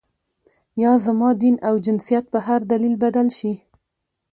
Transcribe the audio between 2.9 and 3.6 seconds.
بدل شي.